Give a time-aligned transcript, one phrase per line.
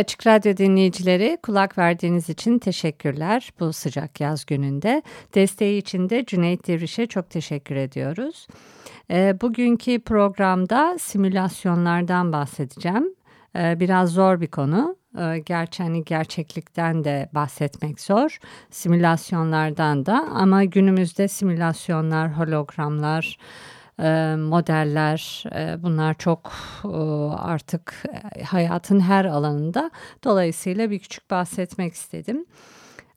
[0.00, 1.38] Açık Radyo dinleyicileri.
[1.42, 5.02] Kulak verdiğiniz için teşekkürler bu sıcak yaz gününde.
[5.34, 8.46] Desteği için de Cüneyt Devriş'e çok teşekkür ediyoruz.
[9.10, 13.14] E, bugünkü programda simülasyonlardan bahsedeceğim.
[13.56, 14.96] E, biraz zor bir konu.
[15.18, 18.38] E, gerçi hani gerçeklikten de bahsetmek zor.
[18.70, 23.38] Simülasyonlardan da ama günümüzde simülasyonlar, hologramlar,
[24.36, 26.52] modeller e, bunlar çok
[27.38, 28.02] artık
[28.44, 29.90] hayatın her alanında.
[30.24, 32.46] Dolayısıyla bir küçük bahsetmek istedim.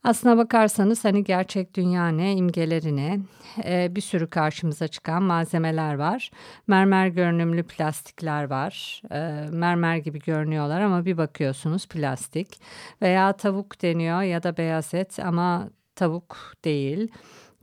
[0.04, 3.20] Aslına bakarsanız hani gerçek dünya ne, imgeleri ne,
[3.64, 6.30] ee, bir sürü karşımıza çıkan malzemeler var.
[6.66, 9.02] Mermer görünümlü plastikler var.
[9.12, 12.60] Ee, mermer gibi görünüyorlar ama bir bakıyorsunuz plastik.
[13.02, 17.08] Veya tavuk deniyor ya da beyaz et ama tavuk değil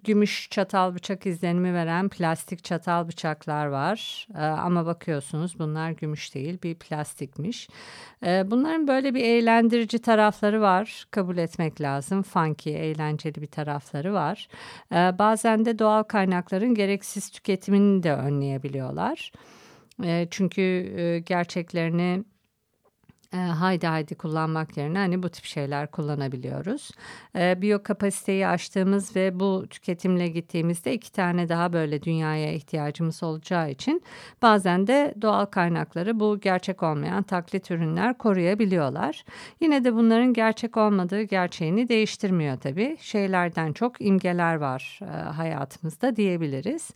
[0.04, 4.28] gümüş çatal bıçak izlenimi veren plastik çatal bıçaklar var.
[4.36, 7.70] Ee, ama bakıyorsunuz bunlar gümüş değil bir plastikmiş.
[8.26, 11.06] Ee, bunların böyle bir eğlendirici tarafları var.
[11.12, 12.24] Kabul etmek lazım.
[12.24, 14.48] Funky, eğlenceli bir tarafları var.
[14.92, 19.32] Ee, bazen de doğal kaynakların gereksiz tüketimini de önleyebiliyorlar.
[20.30, 22.24] Çünkü e, gerçeklerini
[23.34, 26.92] e, haydi haydi kullanmak yerine hani bu tip şeyler kullanabiliyoruz.
[27.36, 33.72] E, biyo kapasiteyi aştığımız ve bu tüketimle gittiğimizde iki tane daha böyle dünyaya ihtiyacımız olacağı
[33.72, 34.04] için
[34.42, 39.26] bazen de doğal kaynakları bu gerçek olmayan taklit ürünler koruyabiliyorlar.
[39.59, 42.98] Yine de bunların gerçek olmadığı gerçeğini değiştirmiyor tabii.
[43.02, 46.90] Şeylerden çok imgeler var e, hayatımızda diyebiliriz.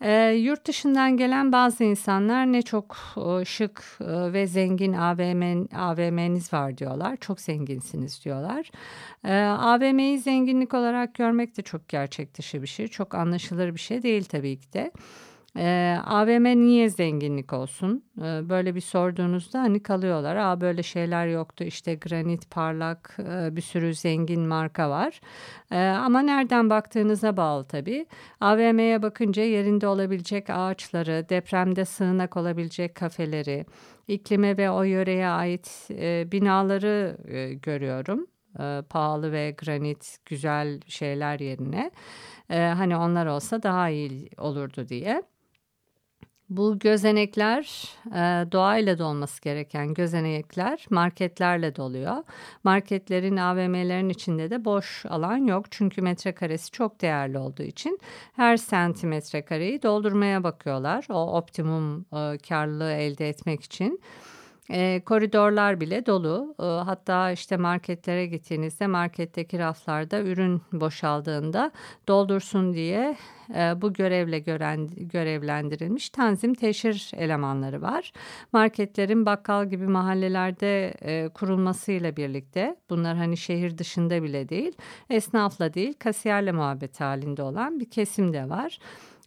[0.00, 6.52] E, yurt dışından gelen bazı insanlar ne çok e, şık e, ve zengin AVM, AVM'niz
[6.52, 7.16] var diyorlar.
[7.16, 8.70] Çok zenginsiniz diyorlar.
[9.24, 12.88] E, AVM'yi zenginlik olarak görmek de çok gerçek dışı bir şey.
[12.88, 14.92] Çok anlaşılır bir şey değil tabii ki de.
[15.56, 18.04] E, ee, AVM niye zenginlik olsun?
[18.18, 20.36] E, böyle bir sorduğunuzda hani kalıyorlar.
[20.36, 25.20] Aa böyle şeyler yoktu işte granit parlak e, bir sürü zengin marka var.
[25.70, 28.06] E, ama nereden baktığınıza bağlı tabii.
[28.40, 33.66] AVM'ye bakınca yerinde olabilecek ağaçları, depremde sığınak olabilecek kafeleri,
[34.08, 38.26] iklime ve o yöreye ait e, binaları e, görüyorum.
[38.60, 41.90] E, pahalı ve granit güzel şeyler yerine.
[42.50, 45.22] E, hani onlar olsa daha iyi olurdu diye.
[46.50, 52.16] Bu gözenekler e, doğayla dolması gereken gözenekler marketlerle doluyor.
[52.64, 55.66] Marketlerin AVM'lerin içinde de boş alan yok.
[55.70, 57.98] Çünkü metrekaresi çok değerli olduğu için
[58.32, 61.06] her santimetre kareyi doldurmaya bakıyorlar.
[61.10, 64.00] O optimum e, karlılığı elde etmek için.
[64.70, 66.54] E, koridorlar bile dolu.
[66.60, 71.70] E, hatta işte marketlere gittiğinizde marketteki raflarda ürün boşaldığında
[72.08, 73.16] doldursun diye
[73.54, 78.12] e, bu görevle gören, görevlendirilmiş tanzim teşhir elemanları var.
[78.52, 84.72] Marketlerin bakkal gibi mahallelerde e, kurulmasıyla birlikte bunlar hani şehir dışında bile değil
[85.10, 88.78] esnafla değil kasiyerle muhabbet halinde olan bir kesim de var.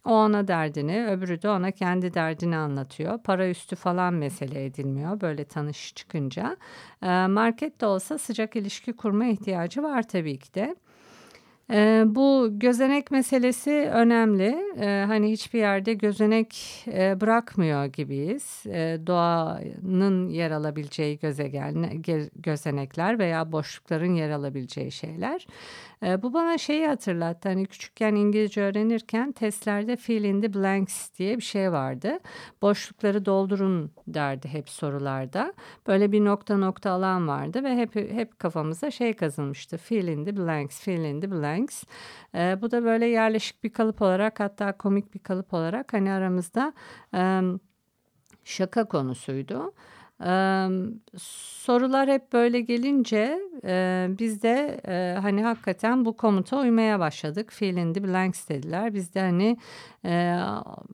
[0.04, 3.18] O ona derdini, öbürü de ona kendi derdini anlatıyor.
[3.18, 6.56] Para üstü falan mesele edilmiyor böyle tanış çıkınca.
[7.28, 10.76] Market de olsa sıcak ilişki kurma ihtiyacı var tabii ki de.
[11.72, 14.56] E, bu gözenek meselesi önemli.
[14.80, 18.62] E, hani hiçbir yerde gözenek e, bırakmıyor gibiyiz.
[18.66, 22.02] E, doğanın yer alabileceği gözegen,
[22.36, 25.46] gözenekler veya boşlukların yer alabileceği şeyler.
[26.02, 27.48] E, bu bana şeyi hatırlattı.
[27.48, 32.18] Hani küçükken İngilizce öğrenirken testlerde fill in the blanks diye bir şey vardı.
[32.62, 35.54] Boşlukları doldurun derdi hep sorularda.
[35.86, 39.76] Böyle bir nokta nokta alan vardı ve hep hep kafamıza şey kazınmıştı.
[39.76, 41.59] Fill in the blanks, fill in the blanks.
[42.34, 46.72] E, bu da böyle yerleşik bir kalıp olarak hatta komik bir kalıp olarak hani aramızda
[47.14, 47.40] e,
[48.44, 49.72] şaka konusuydu.
[50.26, 50.68] Ee,
[51.18, 57.52] sorular hep böyle gelince e, biz de e, hani hakikaten bu komuta uymaya başladık.
[57.52, 58.94] Fill in the blanks dediler.
[58.94, 59.56] Biz de hani
[60.04, 60.38] e,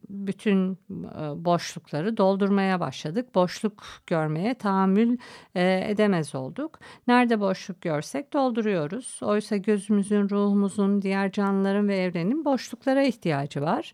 [0.09, 3.35] bütün e, boşlukları doldurmaya başladık.
[3.35, 5.19] Boşluk görmeye tahammül
[5.55, 6.79] e, edemez olduk.
[7.09, 9.21] Nerede boşluk görsek dolduruyoruz.
[9.23, 13.93] Oysa gözümüzün, ruhumuzun, diğer canlıların ve evrenin boşluklara ihtiyacı var.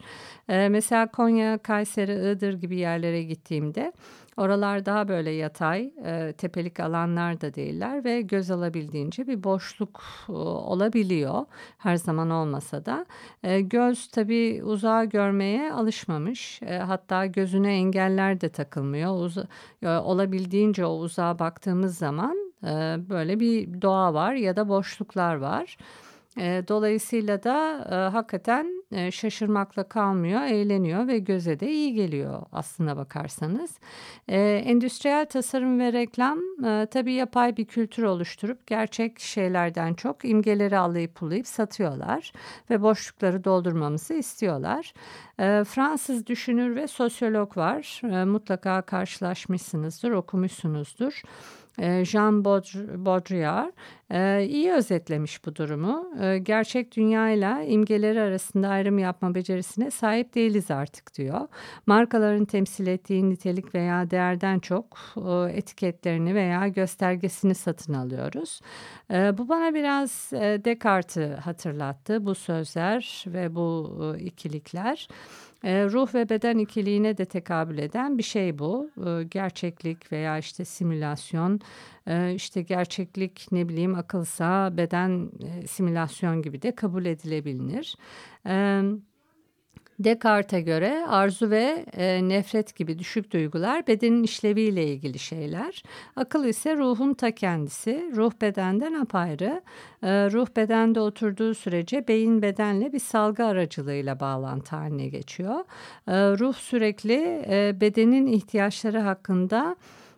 [0.48, 3.92] E, mesela Konya, Kayseri, Iğdır gibi yerlere gittiğimde
[4.36, 10.32] Oralar daha böyle yatay, e, tepelik alanlar da değiller ve göz alabildiğince bir boşluk e,
[10.32, 11.44] olabiliyor.
[11.78, 13.06] Her zaman olmasa da.
[13.42, 16.62] E, göz tabii uzağa görmeye alışmamış.
[16.62, 19.24] E, hatta gözüne engeller de takılmıyor.
[19.24, 19.46] Uza,
[19.82, 25.76] e, olabildiğince o uzağa baktığımız zaman e, böyle bir doğa var ya da boşluklar var.
[26.38, 33.78] Dolayısıyla da e, hakikaten e, şaşırmakla kalmıyor, eğleniyor ve göze de iyi geliyor aslına bakarsanız.
[34.28, 40.78] E, endüstriyel tasarım ve reklam e, tabii yapay bir kültür oluşturup gerçek şeylerden çok imgeleri
[40.78, 42.32] alayıp pulayıp satıyorlar
[42.70, 44.94] ve boşlukları doldurmamızı istiyorlar.
[45.38, 48.00] E, Fransız düşünür ve sosyolog var.
[48.04, 51.22] E, mutlaka karşılaşmışsınızdır, okumuşsunuzdur.
[52.02, 53.72] Jean Baudrillard
[54.12, 56.12] e, iyi özetlemiş bu durumu.
[56.20, 61.40] Ee, gerçek dünyayla imgeleri arasında ayrım yapma becerisine sahip değiliz artık diyor.
[61.86, 68.60] Markaların temsil ettiği nitelik veya değerden çok e, etiketlerini veya göstergesini satın alıyoruz.
[69.10, 75.08] Ee, bu bana biraz e, Descartes'i hatırlattı bu sözler ve bu ikilikler.
[75.64, 78.90] E, ruh ve beden ikiliğine de tekabül eden bir şey bu.
[79.06, 81.60] E, gerçeklik veya işte simülasyon,
[82.06, 87.96] e, işte gerçeklik ne bileyim akılsa beden e, simülasyon gibi de kabul edilebilir.
[88.46, 89.02] Evet.
[90.04, 95.82] Descartes'e göre arzu ve e, nefret gibi düşük duygular bedenin işleviyle ilgili şeyler.
[96.16, 98.12] Akıl ise ruhun ta kendisi.
[98.16, 99.62] Ruh bedenden apayrı.
[100.02, 105.60] E, ruh bedende oturduğu sürece beyin bedenle bir salgı aracılığıyla bağlantı haline geçiyor.
[106.08, 109.76] E, ruh sürekli e, bedenin ihtiyaçları hakkında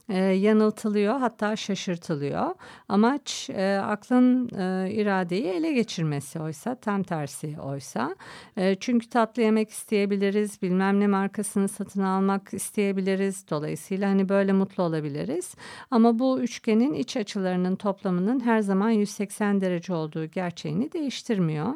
[0.09, 2.55] e, yanıltılıyor hatta şaşırtılıyor.
[2.89, 8.17] Amaç e, aklın e, iradeyi ele geçirmesi oysa tam tersi oysa.
[8.57, 13.45] E, çünkü tatlı yemek isteyebiliriz bilmem ne markasını satın almak isteyebiliriz.
[13.51, 15.55] Dolayısıyla hani böyle mutlu olabiliriz.
[15.91, 21.75] Ama bu üçgenin iç açılarının toplamının her zaman 180 derece olduğu gerçeğini değiştirmiyor.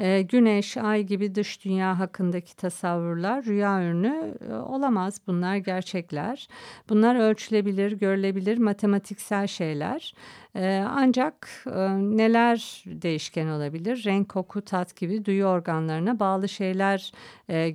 [0.00, 5.20] E, güneş, ay gibi dış dünya hakkındaki tasavvurlar rüya ürünü e, olamaz.
[5.26, 6.48] Bunlar gerçekler.
[6.88, 10.14] Bunlar ölçülebilir, görülebilir matematiksel şeyler.
[10.56, 11.64] E, ancak
[11.98, 14.04] neler değişken olabilir?
[14.04, 17.12] Renk, koku, tat gibi duyu organlarına bağlı şeyler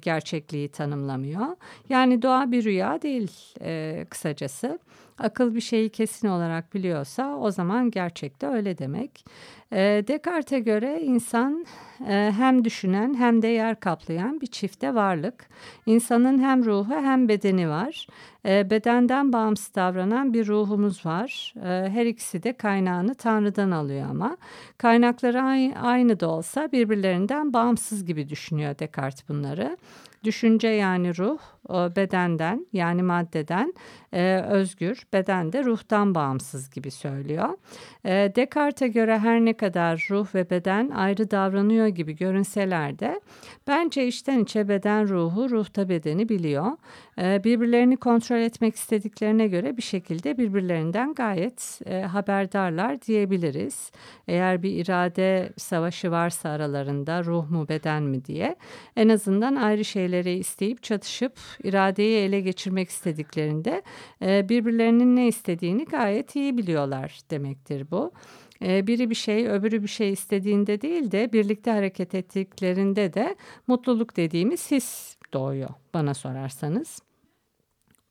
[0.02, 1.48] gerçekliği tanımlamıyor.
[1.90, 3.32] Yani doğa bir rüya değil
[4.10, 4.80] kısacası.
[5.18, 9.26] Akıl bir şeyi kesin olarak biliyorsa o zaman gerçekte öyle demek.
[9.72, 11.66] E, Descartes'e göre insan
[12.08, 15.50] e, hem düşünen hem de yer kaplayan bir çifte varlık.
[15.86, 18.08] İnsanın hem ruhu hem bedeni var.
[18.46, 21.54] E, bedenden bağımsız davranan bir ruhumuz var.
[21.58, 24.38] E, her ikisi de kaynağını Tanrı'dan alıyor ama.
[24.78, 25.42] Kaynakları
[25.82, 29.78] aynı da olsa birbirlerinden bağımsız gibi düşünüyor Descartes bunları.
[30.24, 31.40] Düşünce yani ruh
[31.70, 33.74] bedenden yani maddeden
[34.14, 37.50] e, özgür, beden de ruhtan bağımsız gibi söylüyor.
[38.06, 43.22] E, Descartes'e göre her ne kadar ruh ve beden ayrı davranıyor gibi görünseler de
[43.68, 46.72] bence içten içe beden ruhu, ruhta bedeni biliyor.
[47.22, 53.92] E, birbirlerini kontrol etmek istediklerine göre bir şekilde birbirlerinden gayet e, haberdarlar diyebiliriz.
[54.28, 58.56] Eğer bir irade savaşı varsa aralarında ruh mu beden mi diye
[58.96, 61.34] en azından ayrı şeyleri isteyip çatışıp
[61.64, 63.82] iradeyi ele geçirmek istediklerinde
[64.22, 68.12] e, birbirlerinin ne istediğini gayet iyi biliyorlar demektir bu.
[68.62, 73.36] E, biri bir şey öbürü bir şey istediğinde değil de birlikte hareket ettiklerinde de
[73.68, 77.02] mutluluk dediğimiz his doğuyor bana sorarsanız.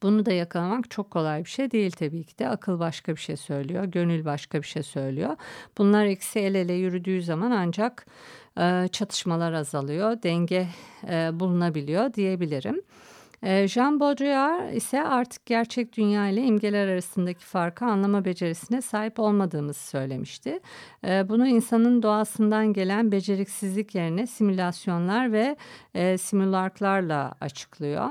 [0.03, 2.49] Bunu da yakalamak çok kolay bir şey değil tabii ki de.
[2.49, 5.37] Akıl başka bir şey söylüyor, gönül başka bir şey söylüyor.
[5.79, 8.07] Bunlar ikisi el ele yürüdüğü zaman ancak
[8.59, 10.69] e, çatışmalar azalıyor, denge
[11.41, 12.83] bulunabiliyor diyebilirim.
[13.45, 19.87] Ee, Jean Baudrillard ise artık gerçek dünya ile imgeler arasındaki farkı anlama becerisine sahip olmadığımızı
[19.87, 20.61] söylemişti.
[21.07, 25.57] Ee, bunu insanın doğasından gelen beceriksizlik yerine simülasyonlar ve
[25.95, 28.11] e, simülarklarla açıklıyor.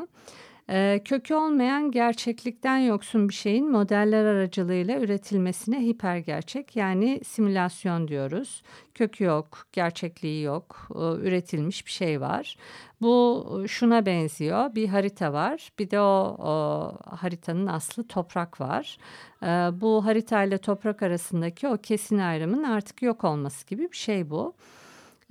[0.70, 8.64] Ee, kökü olmayan gerçeklikten yoksun bir şeyin modeller aracılığıyla üretilmesine hipergerçek yani simülasyon diyoruz.
[8.94, 12.58] Kökü yok, gerçekliği yok, e, üretilmiş bir şey var.
[13.02, 14.76] Bu şuna benziyor.
[14.76, 15.72] Bir harita var.
[15.80, 18.98] Bir de o, o haritanın aslı toprak var.
[19.44, 19.48] Ee,
[19.82, 24.54] bu harita ile toprak arasındaki o kesin ayrımın artık yok olması gibi bir şey bu.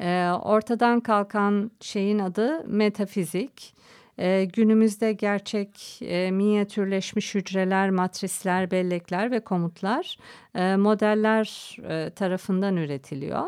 [0.00, 3.74] Ee, ortadan kalkan şeyin adı metafizik.
[4.18, 10.16] E, günümüzde gerçek e, minyatürleşmiş hücreler, matrisler, bellekler ve komutlar
[10.54, 13.46] e, modeller e, tarafından üretiliyor.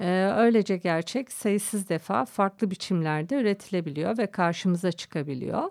[0.00, 5.62] E, öylece gerçek sayısız defa farklı biçimlerde üretilebiliyor ve karşımıza çıkabiliyor.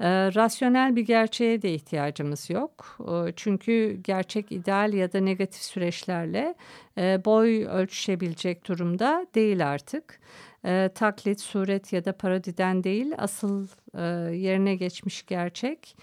[0.00, 2.98] E, rasyonel bir gerçeğe de ihtiyacımız yok.
[3.00, 6.54] E, çünkü gerçek ideal ya da negatif süreçlerle
[6.98, 10.20] e, boy ölçüşebilecek durumda değil artık.
[10.64, 14.00] E, taklit, suret ya da parodiden değil asıl e,
[14.36, 15.96] yerine geçmiş gerçek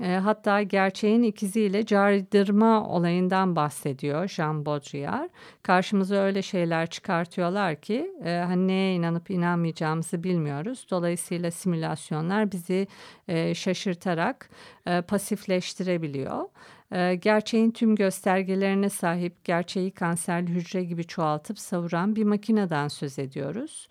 [0.00, 5.30] e, hatta gerçeğin ikiziyle caydırma olayından bahsediyor Jean Baudrillard.
[5.62, 10.86] Karşımıza öyle şeyler çıkartıyorlar ki e, hani neye inanıp inanmayacağımızı bilmiyoruz.
[10.90, 12.88] Dolayısıyla simülasyonlar bizi
[13.28, 14.50] e, şaşırtarak
[14.86, 16.44] e, pasifleştirebiliyor.
[16.92, 23.88] E, gerçeğin tüm göstergelerine sahip gerçeği kanserli hücre gibi çoğaltıp savuran bir makineden söz ediyoruz.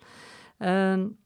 [0.60, 1.25] Evet.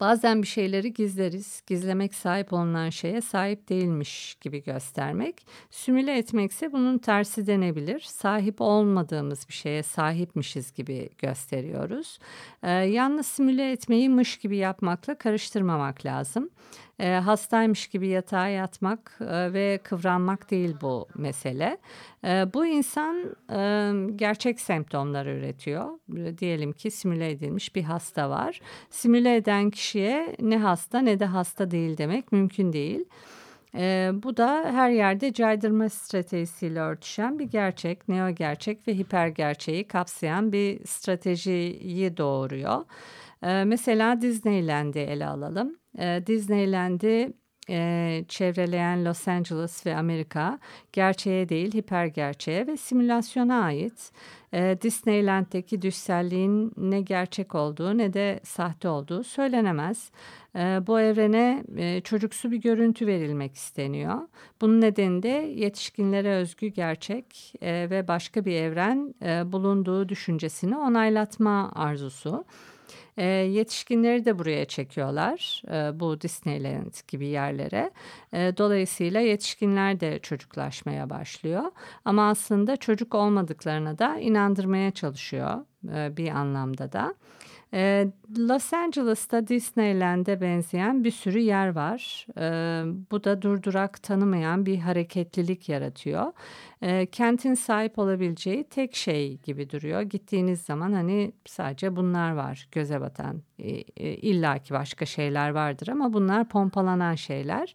[0.00, 1.62] Bazen bir şeyleri gizleriz.
[1.66, 5.46] Gizlemek sahip olunan şeye sahip değilmiş gibi göstermek.
[5.70, 8.00] Simüle etmekse bunun tersi denebilir.
[8.00, 12.18] Sahip olmadığımız bir şeye sahipmişiz gibi gösteriyoruz.
[12.62, 16.50] Ee, yalnız simüle etmeyi mış gibi yapmakla karıştırmamak lazım
[16.98, 21.78] e, hastaymış gibi yatağa yatmak e, ve kıvranmak değil bu mesele.
[22.24, 25.88] E, bu insan e, gerçek semptomları üretiyor.
[26.38, 28.60] Diyelim ki simüle edilmiş bir hasta var.
[28.90, 33.04] Simüle eden kişiye ne hasta ne de hasta değil demek mümkün değil.
[33.74, 39.84] E, bu da her yerde caydırma stratejisiyle örtüşen bir gerçek, neo gerçek ve hiper gerçeği
[39.84, 42.84] kapsayan bir stratejiyi doğuruyor.
[43.42, 45.76] E, mesela Disneyland'i ele alalım.
[45.98, 47.32] E, Disneyland'i
[47.70, 50.58] e, çevreleyen Los Angeles ve Amerika
[50.92, 54.12] gerçeğe değil hiper gerçeğe ve simülasyona ait.
[54.52, 60.10] E, Disneyland'deki düşselliğin ne gerçek olduğu ne de sahte olduğu söylenemez.
[60.56, 64.18] E, bu evrene e, çocuksu bir görüntü verilmek isteniyor.
[64.60, 71.72] Bunun nedeni de yetişkinlere özgü gerçek e, ve başka bir evren e, bulunduğu düşüncesini onaylatma
[71.74, 72.44] arzusu.
[73.16, 77.90] E, yetişkinleri de buraya çekiyorlar e, bu Disneyland gibi yerlere.
[78.32, 81.62] E, dolayısıyla yetişkinler de çocuklaşmaya başlıyor.
[82.04, 87.14] Ama aslında çocuk olmadıklarına da inandırmaya çalışıyor e, bir anlamda da.
[87.74, 88.08] Ee,
[88.38, 92.26] Los Angeles'ta Disneyland'e benzeyen bir sürü yer var.
[92.38, 96.32] Ee, bu da durdurak tanımayan bir hareketlilik yaratıyor.
[96.82, 100.00] Ee, kentin sahip olabileceği tek şey gibi duruyor.
[100.00, 103.42] Gittiğiniz zaman hani sadece bunlar var göze batan.
[103.98, 107.74] İlla ki başka şeyler vardır ama bunlar pompalanan şeyler.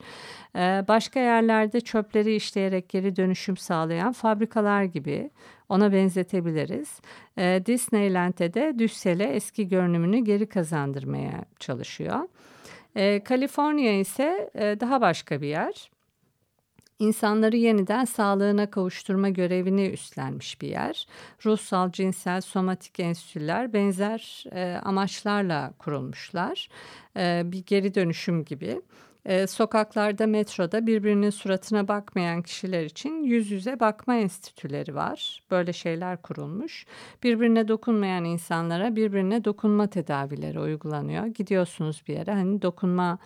[0.87, 5.29] başka yerlerde çöpleri işleyerek geri dönüşüm sağlayan fabrikalar gibi
[5.71, 7.01] ona benzetebiliriz.
[7.37, 12.19] E, Disneyland'de de Düssel'e eski görünümünü geri kazandırmaya çalışıyor.
[12.95, 15.91] E, Kaliforniya ise e, daha başka bir yer.
[16.99, 21.07] İnsanları yeniden sağlığına kavuşturma görevini üstlenmiş bir yer.
[21.45, 26.69] Ruhsal, cinsel, somatik enstitüler benzer e, amaçlarla kurulmuşlar.
[27.17, 28.81] E, bir geri dönüşüm gibi.
[29.25, 35.43] E, sokaklarda, metroda birbirinin suratına bakmayan kişiler için yüz yüze bakma enstitüleri var.
[35.51, 36.85] Böyle şeyler kurulmuş.
[37.23, 41.25] Birbirine dokunmayan insanlara birbirine dokunma tedavileri uygulanıyor.
[41.25, 43.17] Gidiyorsunuz bir yere hani dokunma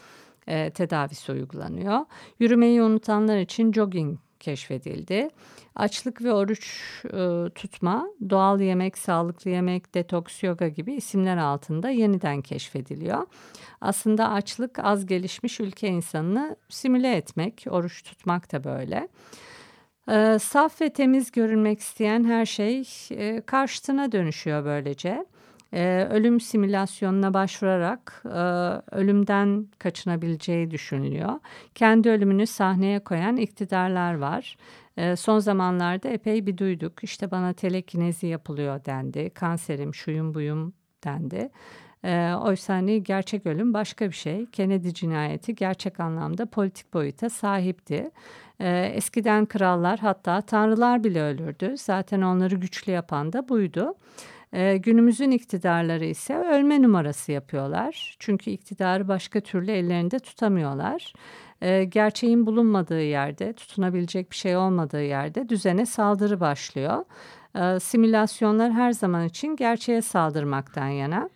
[0.47, 1.99] e, tedavisi uygulanıyor.
[2.39, 5.29] Yürümeyi unutanlar için jogging keşfedildi.
[5.75, 12.41] Açlık ve oruç e, tutma, doğal yemek, sağlıklı yemek, detoks yoga gibi isimler altında yeniden
[12.41, 13.27] keşfediliyor.
[13.81, 19.07] Aslında açlık az gelişmiş ülke insanını simüle etmek, oruç tutmak da böyle.
[20.11, 25.25] E, saf ve temiz görünmek isteyen her şey e, karşıtına dönüşüyor böylece.
[25.73, 28.29] Ee, ölüm simülasyonuna başvurarak e,
[28.95, 31.39] ölümden kaçınabileceği düşünülüyor.
[31.75, 34.57] Kendi ölümünü sahneye koyan iktidarlar var.
[34.97, 37.03] E, son zamanlarda epey bir duyduk.
[37.03, 39.29] İşte bana telekinezi yapılıyor dendi.
[39.29, 41.49] Kanserim, şuyum buyum dendi.
[42.05, 44.45] E, oysa hani gerçek ölüm başka bir şey.
[44.45, 48.11] Kennedy cinayeti gerçek anlamda politik boyuta sahipti.
[48.59, 51.75] E, eskiden krallar hatta tanrılar bile ölürdü.
[51.77, 53.95] Zaten onları güçlü yapan da buydu.
[54.55, 58.15] E, günümüzün iktidarları ise ölme numarası yapıyorlar.
[58.19, 61.13] Çünkü iktidarı başka türlü ellerinde tutamıyorlar.
[61.61, 67.05] E, gerçeğin bulunmadığı yerde, tutunabilecek bir şey olmadığı yerde düzene saldırı başlıyor.
[67.55, 71.29] E, simülasyonlar her zaman için gerçeğe saldırmaktan yana.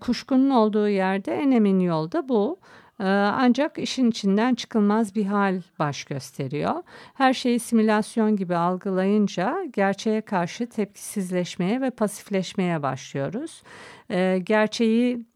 [0.00, 2.58] Kuşkunun olduğu yerde en emin yol bu.
[3.02, 6.74] Ee, ancak işin içinden çıkılmaz bir hal baş gösteriyor.
[7.14, 13.62] Her şeyi simülasyon gibi algılayınca gerçeğe karşı tepkisizleşmeye ve pasifleşmeye başlıyoruz.
[14.10, 15.26] Ee, gerçeği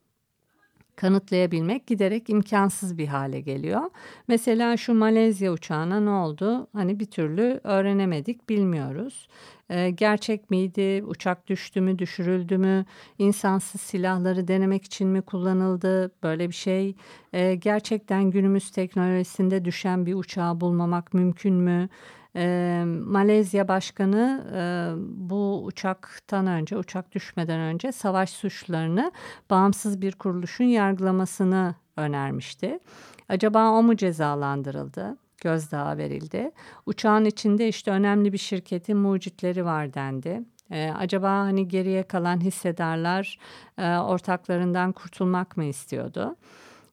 [0.97, 3.83] kanıtlayabilmek giderek imkansız bir hale geliyor.
[4.29, 6.67] Mesela şu Malezya uçağına ne oldu?
[6.73, 9.29] Hani bir türlü öğrenemedik, bilmiyoruz.
[9.71, 11.05] Ee, gerçek miydi?
[11.07, 12.85] Uçak düştü mü, düşürüldü mü?
[13.19, 16.12] İnsansız silahları denemek için mi kullanıldı?
[16.23, 16.95] Böyle bir şey.
[17.33, 21.88] Ee, gerçekten günümüz teknolojisinde düşen bir uçağı bulmamak mümkün mü?
[22.37, 24.61] E, Malezya Başkanı e,
[25.28, 29.12] bu uçaktan önce, uçak düşmeden önce savaş suçlarını
[29.50, 32.78] bağımsız bir kuruluşun yargılamasını önermişti.
[33.28, 35.16] Acaba o mu cezalandırıldı?
[35.43, 36.50] Gözdağı verildi.
[36.87, 40.43] Uçağın içinde işte önemli bir şirketin mucitleri var dendi.
[40.71, 43.38] Ee, acaba hani geriye kalan hissedarlar
[43.78, 46.37] e, ortaklarından kurtulmak mı istiyordu?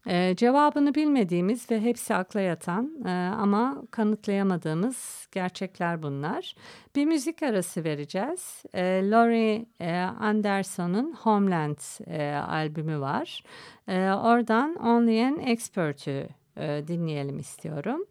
[0.07, 6.55] Ee, cevabını bilmediğimiz ve hepsi akla yatan e, ama kanıtlayamadığımız gerçekler bunlar.
[6.95, 8.63] Bir müzik arası vereceğiz.
[8.73, 13.43] E, Laurie e, Anderson'un Homeland e, albümü var.
[13.87, 18.05] E, oradan Only an Expert'ü e, dinleyelim istiyorum.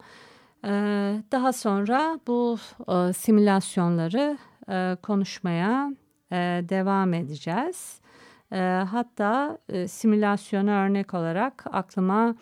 [0.65, 0.71] E,
[1.33, 2.59] daha sonra bu
[2.89, 5.93] e, simülasyonları e, konuşmaya
[6.33, 6.37] e,
[6.69, 8.02] devam edeceğiz.
[8.53, 8.59] E,
[8.91, 12.35] hatta e, simülasyona örnek olarak aklıma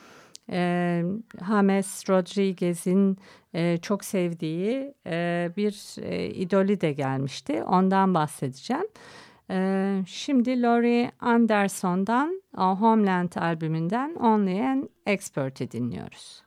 [0.50, 1.02] e,
[1.48, 3.18] James Rodriguez'in
[3.54, 7.62] e, çok sevdiği e, bir e, idoli de gelmişti.
[7.62, 8.86] Ondan bahsedeceğim.
[9.50, 16.42] E, şimdi Laurie Anderson'dan Homeland albümünden Only an Expert'i dinliyoruz.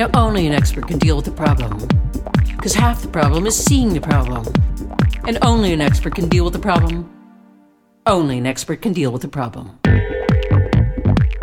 [0.00, 1.86] Now, only an expert can deal with the problem.
[2.56, 4.46] Because half the problem is seeing the problem.
[5.28, 7.06] And only an expert can deal with the problem.
[8.06, 9.78] Only an expert can deal with the problem.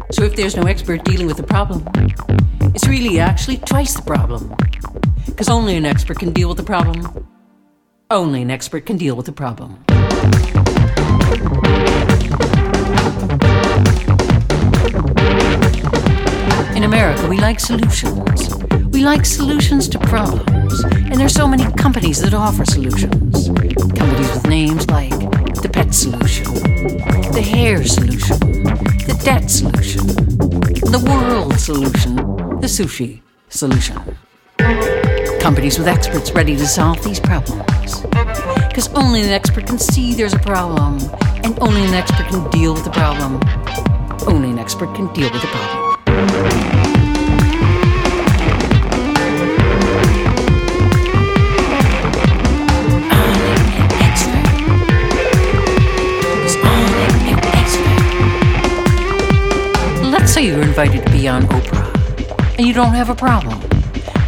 [0.10, 1.86] So if there's no expert dealing with the problem,
[2.74, 4.52] it's really actually twice the problem.
[5.28, 7.28] Because only an expert can deal with the problem.
[8.10, 9.84] Only an expert can deal with the problem.
[16.88, 18.56] America, we like solutions.
[18.94, 20.86] We like solutions to problems.
[20.86, 23.50] And there's so many companies that offer solutions.
[24.00, 25.12] Companies with names like
[25.62, 26.46] the pet solution,
[27.34, 30.08] the hair solution, the debt solution,
[30.96, 32.16] the world solution,
[32.62, 33.20] the sushi
[33.50, 33.98] solution.
[35.42, 38.00] Companies with experts ready to solve these problems.
[38.70, 41.00] Because only an expert can see there's a problem,
[41.44, 43.42] and only an expert can deal with the problem.
[44.26, 45.87] Only an expert can deal with the problem.
[60.38, 63.60] Say you're invited to be on Oprah and you don't have a problem,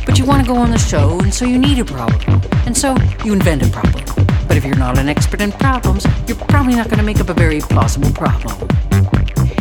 [0.05, 2.75] but you want to go on the show and so you need a problem, and
[2.75, 4.05] so you invent a problem.
[4.47, 7.29] But if you're not an expert in problems, you're probably not going to make up
[7.29, 8.57] a very plausible problem.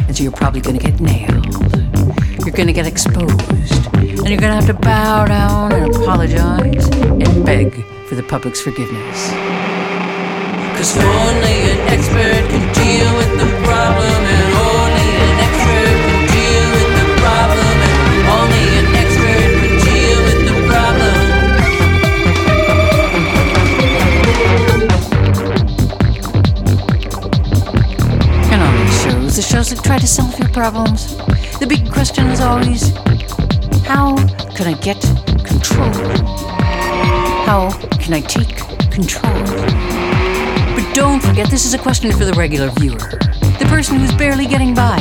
[0.06, 1.52] And so you're probably going to get nailed.
[2.44, 3.86] You're going to get exposed.
[3.94, 7.74] And you're going to have to bow down and apologize and beg
[8.06, 9.30] for the public's forgiveness.
[10.78, 14.27] Cause only an expert can deal with the problem,
[29.58, 31.16] shows that try to solve your problems,
[31.58, 32.94] the big question is always
[33.84, 34.14] how
[34.54, 35.00] can I get
[35.44, 35.90] control?
[37.44, 37.68] How
[37.98, 38.58] can I take
[38.92, 39.34] control?
[40.76, 42.98] But don't forget, this is a question for the regular viewer,
[43.58, 45.00] the person who's barely getting by,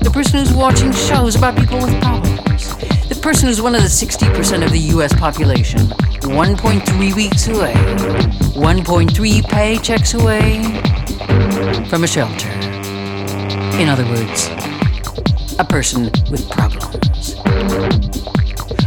[0.00, 2.76] the person who's watching shows about people with problems,
[3.08, 7.74] the person who's one of the 60% of the US population, 1.3 weeks away,
[8.54, 10.62] 1.3 paychecks away
[11.88, 12.77] from a shelter.
[13.78, 14.48] In other words,
[15.60, 17.36] a person with problems.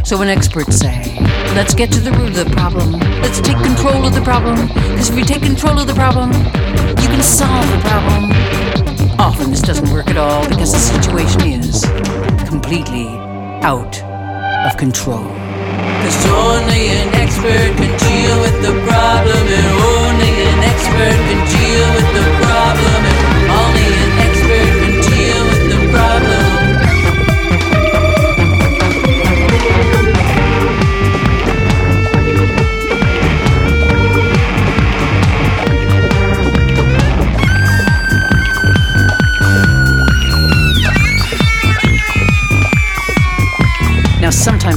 [0.06, 1.16] So when experts say,
[1.56, 5.08] let's get to the root of the problem, let's take control of the problem, because
[5.08, 8.32] if you take control of the problem, you can solve the problem.
[9.18, 11.86] Often this doesn't work at all because the situation is
[12.46, 13.08] completely
[13.64, 13.96] out
[14.68, 15.24] of control.
[15.24, 21.88] Because only an expert can deal with the problem, and only an expert can deal
[21.96, 23.11] with the problem,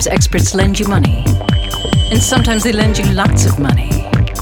[0.05, 1.23] sometimes experts lend you money.
[2.11, 3.89] And sometimes they lend you lots of money.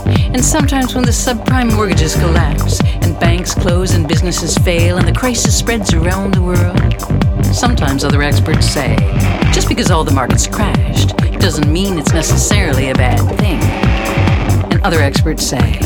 [0.06, 5.14] And sometimes when the subprime mortgages collapse and banks close and businesses fail and the
[5.14, 8.96] crisis spreads around the world, sometimes other experts say
[9.54, 13.62] just because all the markets crashed doesn't mean it's necessarily a bad thing.
[14.72, 15.80] And other experts say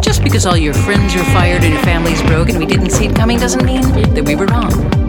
[0.00, 3.06] just because all your friends were fired and your family's broke and we didn't see
[3.06, 3.82] it coming doesn't mean
[4.14, 5.01] that we were wrong.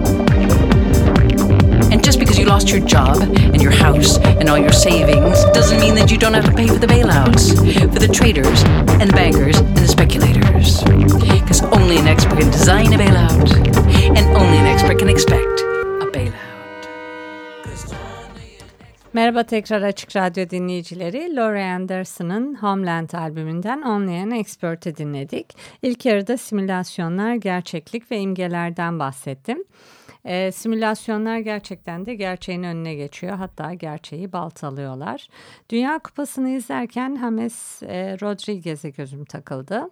[1.93, 5.79] And just because you lost your job and your house and all your savings doesn't
[5.79, 7.53] mean that you don't have to pay for the bailouts,
[7.93, 8.63] for the traders
[8.99, 10.81] and the bankers and the speculators.
[11.39, 13.47] Because only an expert can design a bailout,
[14.17, 15.63] and only an expert can expect.
[19.13, 21.35] Merhaba tekrar Açık Radyo dinleyicileri.
[21.35, 25.57] Laurie Anderson'ın Homeland albümünden Only an Expert'i dinledik.
[25.81, 29.63] İlk yarıda simülasyonlar, gerçeklik ve imgelerden bahsettim.
[30.25, 33.33] E, simülasyonlar gerçekten de gerçeğin önüne geçiyor.
[33.33, 35.27] Hatta gerçeği baltalıyorlar.
[35.69, 39.89] Dünya Kupası'nı izlerken James e, Rodriguez'e gözüm takıldı.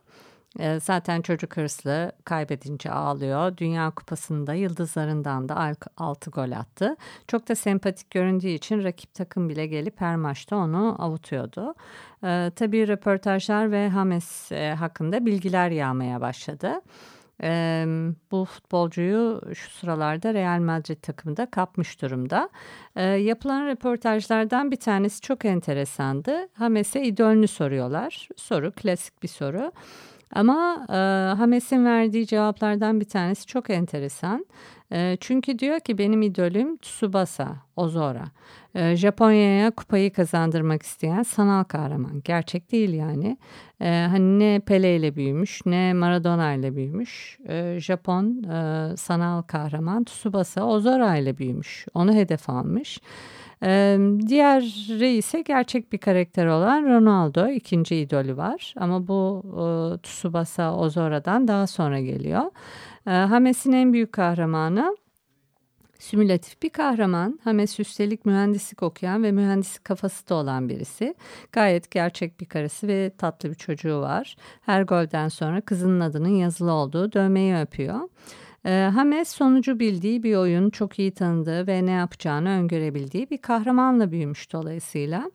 [0.59, 3.57] E, zaten çocuk hırslı kaybedince ağlıyor.
[3.57, 6.95] Dünya Kupası'nda yıldızlarından da 6 gol attı.
[7.27, 11.75] Çok da sempatik göründüğü için rakip takım bile gelip her maçta onu avutuyordu.
[12.23, 16.81] E, tabii röportajlar ve James e, hakkında bilgiler yağmaya başladı.
[17.43, 17.85] E,
[18.31, 22.49] bu futbolcuyu şu sıralarda Real Madrid takımında kapmış durumda.
[22.95, 26.47] E, yapılan röportajlardan bir tanesi çok enteresandı.
[26.53, 28.29] Hames'e idolünü soruyorlar.
[28.37, 29.71] Soru klasik bir soru.
[30.33, 30.93] Ama e,
[31.37, 34.45] Hames'in verdiği cevaplardan bir tanesi çok enteresan.
[34.93, 38.25] E, çünkü diyor ki benim idolüm Tsubasa Ozora.
[38.75, 42.21] E, Japonya'ya kupayı kazandırmak isteyen sanal kahraman.
[42.23, 43.37] Gerçek değil yani.
[43.81, 47.39] E, hani ne Pele ile büyümüş ne Maradona ile büyümüş.
[47.47, 51.85] E, Japon e, sanal kahraman Tsubasa Ozora ile büyümüş.
[51.93, 52.99] Onu hedef almış.
[53.63, 53.97] Ee,
[54.27, 59.63] diğeri ise gerçek bir karakter olan Ronaldo ikinci idolü var ama bu e,
[60.01, 62.43] Tsubasa Ozora'dan daha sonra geliyor.
[63.07, 64.97] E, Hames'in en büyük kahramanı
[66.01, 67.39] simülatif bir kahraman.
[67.43, 71.15] Hames üstelik mühendislik okuyan ve mühendislik kafası da olan birisi.
[71.51, 74.35] Gayet gerçek bir karısı ve tatlı bir çocuğu var.
[74.61, 77.99] Her golden sonra kızının adının yazılı olduğu dövmeyi öpüyor.
[78.65, 84.11] E, Hames sonucu bildiği bir oyun, çok iyi tanıdığı ve ne yapacağını öngörebildiği bir kahramanla
[84.11, 85.31] büyümüş dolayısıyla.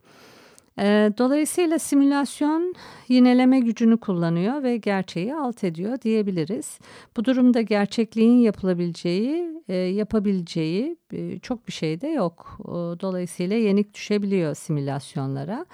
[1.19, 2.75] Dolayısıyla simülasyon
[3.09, 6.79] yineleme gücünü kullanıyor ve gerçeği alt ediyor diyebiliriz.
[7.17, 9.63] Bu durumda gerçekliğin yapılabileceği,
[9.95, 10.97] yapabileceği
[11.43, 12.59] çok bir şey de yok.
[13.01, 15.67] Dolayısıyla yenik düşebiliyor simülasyonlara.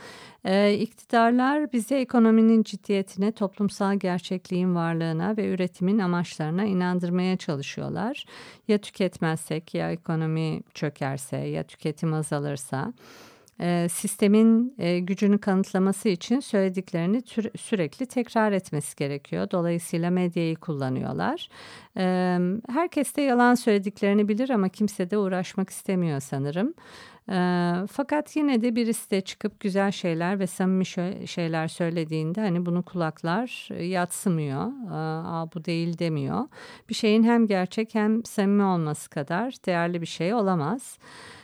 [0.44, 8.24] E, iktidarlar bize ekonominin ciddiyetine, toplumsal gerçekliğin varlığına ve üretimin amaçlarına inandırmaya çalışıyorlar.
[8.68, 12.92] Ya tüketmezsek, ya ekonomi çökerse, ya tüketim azalırsa
[13.60, 19.50] e, sistemin e, gücünü kanıtlaması için söylediklerini tür, sürekli tekrar etmesi gerekiyor.
[19.50, 21.48] Dolayısıyla medyayı kullanıyorlar.
[21.96, 22.38] E,
[22.68, 26.74] herkes de yalan söylediklerini bilir ama kimse de uğraşmak istemiyor sanırım.
[27.28, 27.36] E,
[27.92, 30.86] fakat yine de birisi de çıkıp güzel şeyler ve samimi
[31.26, 34.66] şeyler söylediğinde hani bunu kulaklar yatsımıyor.
[34.66, 36.44] E, bu değil demiyor.
[36.88, 40.98] Bir şeyin hem gerçek hem samimi olması kadar değerli bir şey olamaz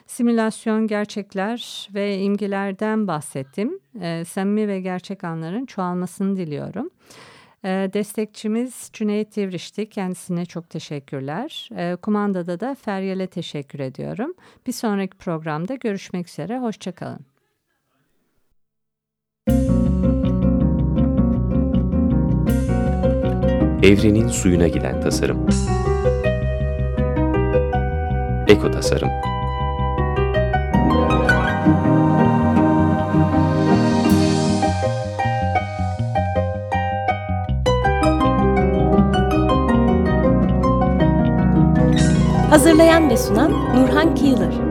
[0.09, 3.79] simülasyon, gerçekler ve imgelerden bahsettim.
[4.01, 6.91] E, samimi ve gerçek anların çoğalmasını diliyorum.
[7.65, 9.89] E, destekçimiz Cüneyt Divriş'ti.
[9.89, 11.69] Kendisine çok teşekkürler.
[11.77, 14.35] E, kumandada da Feryal'e teşekkür ediyorum.
[14.67, 16.59] Bir sonraki programda görüşmek üzere.
[16.59, 17.21] Hoşçakalın.
[23.83, 25.49] Evrenin suyuna giden tasarım.
[28.49, 29.38] Eko tasarım.
[42.51, 44.68] Hazırlayan ve sunan Nurhan Kıyılır.